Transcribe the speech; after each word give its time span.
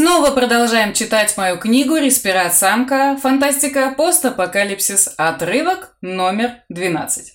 Снова 0.00 0.30
продолжаем 0.30 0.94
читать 0.94 1.36
мою 1.36 1.58
книгу 1.58 1.94
«Респират 1.96 2.54
самка. 2.54 3.18
Фантастика. 3.20 3.92
Постапокалипсис». 3.94 5.12
Отрывок 5.18 5.94
номер 6.00 6.52
12. 6.70 7.34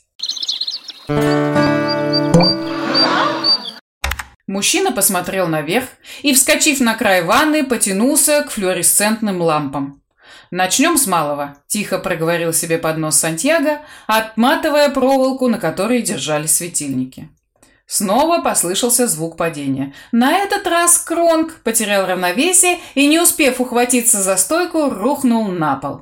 Мужчина 4.48 4.92
посмотрел 4.92 5.48
наверх 5.48 5.86
и, 6.24 6.34
вскочив 6.34 6.80
на 6.80 6.96
край 6.96 7.22
ванны, 7.22 7.64
потянулся 7.64 8.42
к 8.42 8.50
флуоресцентным 8.50 9.44
лампам. 9.44 10.02
«Начнем 10.50 10.98
с 10.98 11.06
малого»,– 11.06 11.58
тихо 11.68 12.00
проговорил 12.00 12.52
себе 12.52 12.80
под 12.80 12.98
нос 12.98 13.20
Сантьяго, 13.20 13.82
отматывая 14.08 14.90
проволоку, 14.90 15.48
на 15.50 15.60
которой 15.60 16.02
держались 16.02 16.56
светильники. 16.56 17.30
Снова 17.88 18.42
послышался 18.42 19.08
звук 19.08 19.38
падения. 19.38 19.94
На 20.12 20.40
этот 20.40 20.66
раз 20.66 20.98
Кронг 20.98 21.62
потерял 21.64 22.08
равновесие 22.08 22.80
и, 22.96 23.08
не 23.08 23.20
успев 23.20 23.62
ухватиться 23.62 24.22
за 24.22 24.38
стойку, 24.38 24.90
рухнул 24.90 25.48
на 25.48 25.76
пол. 25.76 26.02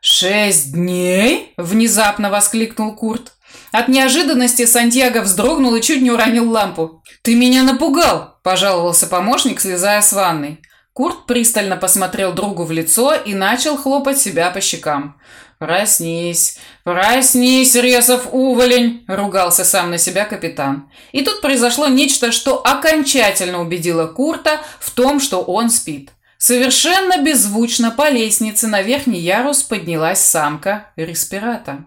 «Шесть 0.00 0.72
дней?»– 0.72 1.54
внезапно 1.56 2.28
воскликнул 2.28 2.96
Курт. 2.96 3.34
От 3.70 3.86
неожиданности 3.88 4.66
Сантьяго 4.66 5.20
вздрогнул 5.20 5.74
и 5.76 5.80
чуть 5.80 6.02
не 6.02 6.10
уронил 6.10 6.50
лампу. 6.50 7.04
«Ты 7.22 7.36
меня 7.36 7.62
напугал!»– 7.62 8.36
пожаловался 8.42 9.06
помощник, 9.06 9.60
слезая 9.60 10.02
с 10.02 10.12
ванной. 10.12 10.60
Курт 10.92 11.24
пристально 11.26 11.76
посмотрел 11.76 12.32
другу 12.32 12.64
в 12.64 12.70
лицо 12.70 13.14
и 13.14 13.34
начал 13.34 13.76
хлопать 13.78 14.18
себя 14.18 14.50
по 14.50 14.60
щекам. 14.60 15.18
«Проснись, 15.58 16.58
проснись, 16.82 17.76
Резов 17.76 18.28
уволень!»– 18.32 19.04
ругался 19.08 19.64
сам 19.64 19.90
на 19.90 19.98
себя 19.98 20.24
капитан. 20.24 20.90
И 21.12 21.22
тут 21.22 21.40
произошло 21.40 21.86
нечто, 21.86 22.32
что 22.32 22.58
окончательно 22.58 23.60
убедило 23.60 24.06
Курта 24.06 24.60
в 24.80 24.90
том, 24.90 25.20
что 25.20 25.40
он 25.40 25.70
спит. 25.70 26.10
Совершенно 26.44 27.22
беззвучно 27.22 27.92
по 27.92 28.10
лестнице 28.10 28.66
на 28.66 28.82
верхний 28.82 29.20
ярус 29.20 29.62
поднялась 29.62 30.18
самка 30.18 30.90
респирата. 30.96 31.84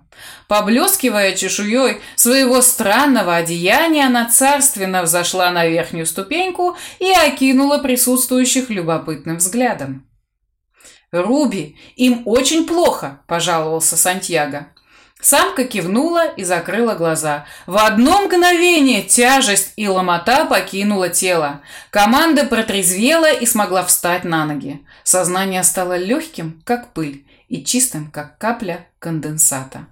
Поблескивая 0.48 1.34
чешуей 1.36 1.98
своего 2.16 2.62
странного 2.62 3.36
одеяния, 3.36 4.06
она 4.06 4.30
царственно 4.30 5.04
взошла 5.04 5.52
на 5.52 5.68
верхнюю 5.68 6.06
ступеньку 6.06 6.78
и 7.00 7.12
окинула 7.12 7.80
присутствующих 7.80 8.70
любопытным 8.70 9.40
взглядом. 9.40 10.08
«Руби, 11.12 11.76
им 11.98 12.22
очень 12.24 12.66
плохо»,– 12.66 13.24
пожаловался 13.28 13.98
Сантьяго. 13.98 14.68
Самка 15.22 15.64
кивнула 15.64 16.28
и 16.28 16.44
закрыла 16.44 16.94
глаза. 16.94 17.46
В 17.66 17.78
одно 17.78 18.22
мгновение 18.22 19.02
тяжесть 19.02 19.74
и 19.76 19.88
ломота 19.88 20.46
покинула 20.46 21.10
тело. 21.10 21.62
Команда 21.90 22.46
протрезвела 22.46 23.32
и 23.32 23.46
смогла 23.46 23.84
встать 23.84 24.24
на 24.24 24.46
ноги. 24.46 24.86
Сознание 25.04 25.64
стало 25.64 25.98
легким, 25.98 26.62
как 26.64 26.94
пыль, 26.94 27.26
и 27.48 27.64
чистым, 27.64 28.12
как 28.12 28.38
капля 28.38 28.88
конденсата. 29.00 29.88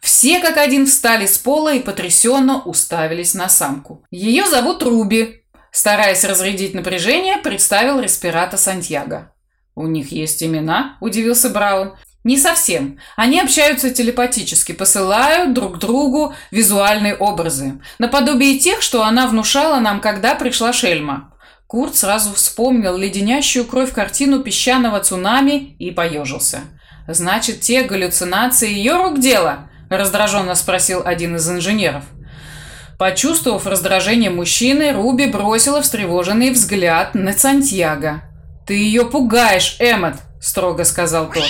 Все 0.00 0.40
как 0.40 0.56
один 0.56 0.86
встали 0.86 1.26
с 1.26 1.38
пола 1.38 1.74
и 1.74 1.80
потрясенно 1.80 2.60
уставились 2.62 3.34
на 3.34 3.48
самку. 3.48 4.04
«Ее 4.10 4.46
зовут 4.46 4.82
Руби»,– 4.82 5.44
стараясь 5.70 6.24
разрядить 6.24 6.74
напряжение, 6.74 7.38
представил 7.38 8.00
респирата 8.00 8.56
Сантьяго. 8.56 9.32
«У 9.76 9.86
них 9.86 10.10
есть 10.10 10.42
имена?»– 10.42 10.98
удивился 11.00 11.50
Браун. 11.50 11.94
«Не 12.24 12.38
совсем. 12.38 12.98
Они 13.16 13.40
общаются 13.40 13.90
телепатически, 13.90 14.72
посылают 14.72 15.54
друг 15.54 15.78
другу 15.78 16.34
визуальные 16.50 17.16
образы, 17.16 17.80
наподобие 17.98 18.58
тех, 18.58 18.80
что 18.80 19.04
она 19.04 19.26
внушала 19.26 19.80
нам, 19.80 20.00
когда 20.00 20.34
пришла 20.34 20.72
Шельма». 20.72 21.32
Курт 21.66 21.96
сразу 21.96 22.34
вспомнил 22.34 22.96
леденящую 22.98 23.64
кровь 23.64 23.92
картину 23.92 24.40
песчаного 24.40 25.00
цунами 25.00 25.74
и 25.78 25.90
поежился. 25.90 26.60
«Значит, 27.08 27.60
те 27.60 27.82
галлюцинации 27.84 28.70
ее 28.70 28.96
рук 28.96 29.18
дело?»– 29.18 29.70
раздраженно 29.88 30.54
спросил 30.54 31.02
один 31.04 31.36
из 31.36 31.48
инженеров. 31.50 32.04
Почувствовав 32.98 33.66
раздражение 33.66 34.30
мужчины, 34.30 34.92
Руби 34.92 35.26
бросила 35.26 35.82
встревоженный 35.82 36.50
взгляд 36.50 37.14
на 37.14 37.32
Сантьяго. 37.32 38.22
«Ты 38.66 38.74
ее 38.74 39.04
пугаешь, 39.06 39.76
Эммот!»– 39.80 40.16
строго 40.40 40.84
сказал 40.84 41.30
тот. 41.30 41.48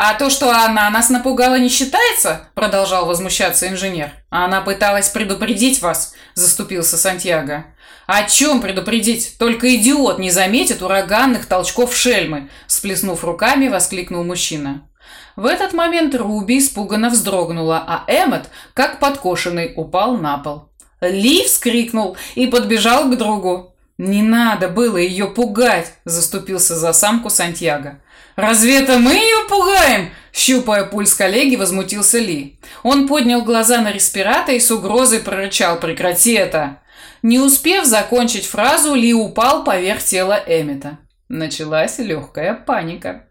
«А 0.00 0.14
то, 0.14 0.30
что 0.30 0.52
она 0.52 0.88
нас 0.90 1.10
напугала, 1.10 1.58
не 1.58 1.68
считается?»– 1.68 2.46
продолжал 2.54 3.04
возмущаться 3.04 3.66
инженер. 3.66 4.12
«Она 4.30 4.60
пыталась 4.60 5.08
предупредить 5.08 5.82
вас»,– 5.82 6.14
заступился 6.34 6.96
Сантьяго. 6.96 7.64
«О 8.06 8.22
чем 8.22 8.60
предупредить? 8.60 9.34
Только 9.40 9.74
идиот 9.74 10.20
не 10.20 10.30
заметит 10.30 10.82
ураганных 10.82 11.46
толчков 11.46 11.96
шельмы!»– 11.96 12.48
сплеснув 12.68 13.24
руками, 13.24 13.66
воскликнул 13.66 14.22
мужчина. 14.22 14.88
В 15.34 15.46
этот 15.46 15.72
момент 15.72 16.14
Руби 16.14 16.60
испуганно 16.60 17.10
вздрогнула, 17.10 17.82
а 17.84 18.04
Эммет, 18.06 18.50
как 18.74 19.00
подкошенный, 19.00 19.72
упал 19.74 20.16
на 20.16 20.38
пол. 20.38 20.68
Ли 21.00 21.42
вскрикнул 21.42 22.16
и 22.36 22.46
подбежал 22.46 23.10
к 23.10 23.18
другу. 23.18 23.74
«Не 23.98 24.22
надо 24.22 24.68
было 24.68 24.96
ее 24.96 25.26
пугать!»– 25.26 25.92
заступился 26.04 26.76
за 26.76 26.92
самку 26.92 27.30
Сантьяго. 27.30 28.00
«Разве 28.36 28.78
это 28.78 28.98
мы 28.98 29.12
ее 29.12 29.48
пугаем?»– 29.48 30.10
щупая 30.32 30.84
пульс 30.84 31.14
коллеги, 31.14 31.56
возмутился 31.56 32.18
Ли. 32.18 32.60
Он 32.84 33.08
поднял 33.08 33.42
глаза 33.42 33.80
на 33.80 33.90
респирата 33.90 34.52
и 34.52 34.60
с 34.60 34.70
угрозой 34.70 35.18
прорычал 35.18 35.80
«Прекрати 35.80 36.34
это!». 36.34 36.80
Не 37.22 37.40
успев 37.40 37.84
закончить 37.84 38.46
фразу, 38.46 38.94
Ли 38.94 39.12
упал 39.12 39.64
поверх 39.64 40.04
тела 40.04 40.40
Эмита. 40.46 40.98
Началась 41.28 41.98
легкая 41.98 42.54
паника. 42.54 43.24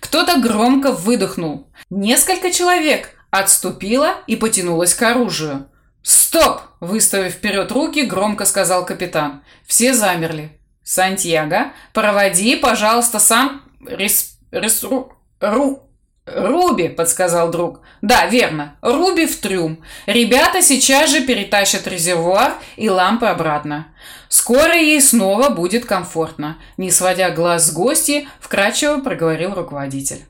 Кто-то 0.00 0.40
громко 0.40 0.92
выдохнул. 0.92 1.70
Несколько 1.90 2.50
человек 2.50 3.10
отступило 3.30 4.14
и 4.26 4.36
потянулось 4.36 4.94
к 4.94 5.02
оружию. 5.02 5.68
«Стоп!»– 6.06 6.60
выставив 6.80 7.32
вперед 7.32 7.72
руки, 7.72 8.02
громко 8.02 8.44
сказал 8.44 8.86
капитан. 8.86 9.42
Все 9.66 9.92
замерли. 9.92 10.56
«Сантьяго, 10.84 11.72
проводи, 11.92 12.54
пожалуйста, 12.54 13.18
сам... 13.18 13.62
Рес... 13.84 14.38
Рес... 14.52 14.84
Ру... 14.84 15.12
Ру... 15.40 15.82
«Руби»,— 16.24 16.88
подсказал 16.96 17.50
друг. 17.50 17.80
«Да, 18.02 18.26
верно. 18.26 18.76
Руби 18.82 19.26
в 19.26 19.36
трюм. 19.40 19.82
Ребята 20.06 20.62
сейчас 20.62 21.10
же 21.10 21.22
перетащат 21.22 21.88
резервуар 21.88 22.54
и 22.76 22.88
лампы 22.88 23.26
обратно. 23.26 23.88
Скоро 24.28 24.76
ей 24.76 25.00
снова 25.00 25.48
будет 25.48 25.86
комфортно»,— 25.86 26.56
не 26.76 26.92
сводя 26.92 27.30
глаз 27.30 27.66
с 27.66 27.72
гости, 27.72 28.28
вкрадчиво 28.38 29.00
проговорил 29.00 29.54
руководитель. 29.54 30.24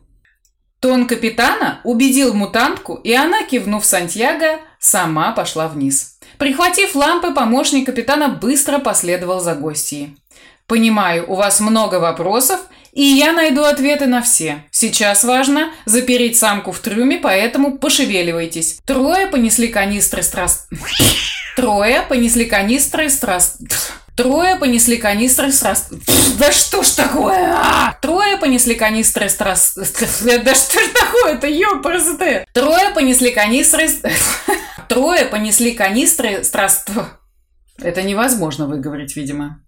Тон 0.80 1.06
капитана 1.06 1.80
убедил 1.84 2.32
мутантку, 2.32 2.94
и 2.94 3.12
она, 3.12 3.42
кивнув 3.42 3.84
Сантьяго, 3.84 4.58
сама 4.86 5.32
пошла 5.32 5.68
вниз. 5.68 6.16
Прихватив 6.38 6.94
лампы, 6.94 7.32
помощник 7.32 7.86
капитана 7.86 8.28
быстро 8.28 8.78
последовал 8.78 9.40
за 9.40 9.54
гостьей. 9.54 10.16
«Понимаю, 10.66 11.24
у 11.28 11.34
вас 11.36 11.60
много 11.60 11.96
вопросов, 11.96 12.60
и 12.92 13.02
я 13.02 13.32
найду 13.32 13.62
ответы 13.62 14.06
на 14.06 14.20
все. 14.22 14.64
Сейчас 14.70 15.22
важно 15.22 15.70
запереть 15.84 16.36
самку 16.36 16.72
в 16.72 16.78
трюме, 16.80 17.18
поэтому 17.18 17.78
пошевеливайтесь. 17.78 18.78
Трое 18.84 19.26
понесли 19.26 19.68
канистры 19.68 20.22
страст... 20.22 20.68
Трое 21.56 22.02
понесли 22.02 22.46
канистры 22.46 23.08
страст... 23.08 23.60
Трое 24.16 24.56
понесли 24.56 24.96
канистры 24.96 25.52
с 25.52 25.62
рас... 25.62 25.90
Да 26.38 26.50
что 26.50 26.82
ж 26.82 26.88
такое? 26.88 27.52
А! 27.54 27.94
Трое 28.00 28.38
понесли 28.38 28.74
канистры 28.74 29.28
с 29.28 29.38
рас... 29.38 29.74
Да 29.76 30.54
что 30.54 30.80
ж 30.80 30.88
такое-то, 30.94 31.46
ёпрст! 31.46 32.18
Трое 32.54 32.90
понесли 32.94 33.30
канистры... 33.30 33.90
Трое 34.88 35.24
понесли 35.24 35.72
канистры 35.72 36.44
с 36.44 36.54
рас... 36.54 36.84
Это 37.78 38.02
невозможно 38.02 38.66
выговорить, 38.66 39.16
видимо. 39.16 39.60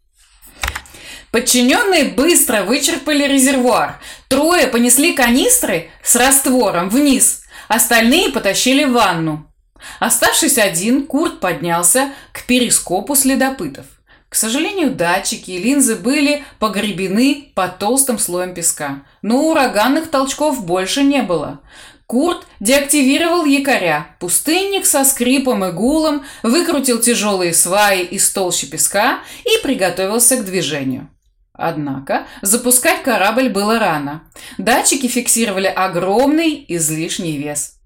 Подчиненные 1.31 2.05
быстро 2.05 2.63
вычерпали 2.63 3.27
резервуар. 3.27 4.01
Трое 4.29 4.67
понесли 4.67 5.13
канистры 5.13 5.91
с 6.03 6.17
раствором 6.17 6.89
вниз. 6.89 7.43
Остальные 7.69 8.31
потащили 8.31 8.85
в 8.85 8.93
ванну. 8.93 9.53
Оставшись 10.01 10.59
один, 10.59 11.07
Курт 11.07 11.41
поднялся 11.41 12.13
к 12.33 12.45
перископу 12.47 13.15
следопытов. 13.15 13.87
К 14.29 14.35
сожалению, 14.35 14.95
датчики 14.95 15.53
и 15.53 15.63
линзы 15.63 15.97
были 15.97 16.45
погребены 16.59 17.51
под 17.55 17.79
толстым 17.79 18.19
слоем 18.19 18.55
песка, 18.55 19.05
но 19.23 19.49
ураганных 19.49 20.11
толчков 20.11 20.65
больше 20.67 21.03
не 21.03 21.23
было. 21.23 21.61
Курт 22.09 22.47
деактивировал 22.59 23.45
якоря. 23.45 24.17
Пустынник 24.19 24.87
со 24.87 25.05
скрипом 25.05 25.63
и 25.67 25.73
гулом 25.73 26.25
выкрутил 26.43 27.01
тяжелые 27.01 27.53
сваи 27.53 28.03
из 28.03 28.31
толщи 28.31 28.67
песка 28.67 29.21
и 29.45 29.63
приготовился 29.63 30.39
к 30.39 30.47
движению. 30.47 31.11
Однако 31.53 32.27
запускать 32.41 33.03
корабль 33.03 33.51
было 33.51 33.79
рано. 33.79 34.23
Датчики 34.57 35.07
фиксировали 35.07 35.67
огромный 35.67 36.65
излишний 36.69 37.37
вес. 37.37 37.78